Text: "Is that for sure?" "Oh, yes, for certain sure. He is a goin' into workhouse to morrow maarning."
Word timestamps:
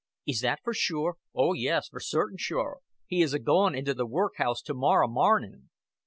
"Is 0.25 0.41
that 0.41 0.61
for 0.63 0.73
sure?" 0.73 1.17
"Oh, 1.35 1.53
yes, 1.53 1.87
for 1.89 1.99
certain 1.99 2.39
sure. 2.39 2.79
He 3.05 3.21
is 3.21 3.33
a 3.35 3.39
goin' 3.39 3.75
into 3.75 3.93
workhouse 4.03 4.63
to 4.63 4.73
morrow 4.73 5.07
maarning." 5.07 5.69